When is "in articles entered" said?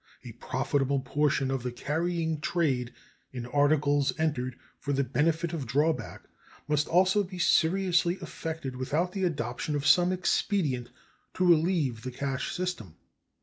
3.31-4.57